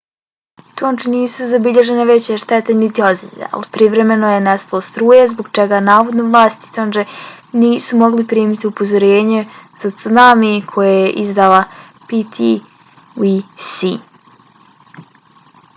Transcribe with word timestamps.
u 0.69 0.71
tongi 0.79 1.09
nisu 1.15 1.47
zabilježene 1.49 2.05
veće 2.09 2.37
štete 2.43 2.75
niti 2.79 3.03
ozljede 3.09 3.49
ali 3.57 3.69
privremeno 3.77 4.31
je 4.35 4.39
nestalo 4.47 4.79
struje 4.87 5.27
zbog 5.35 5.51
čega 5.59 5.81
navodno 5.91 6.25
vlasti 6.37 6.71
tonge 6.79 7.03
nisu 7.67 7.99
mogle 8.03 8.25
primiti 8.35 8.71
upozorenje 8.73 9.45
za 9.85 9.93
cunami 10.03 10.51
koje 10.75 10.97
je 11.03 11.13
izdala 11.25 11.61
ptwc 12.03 13.97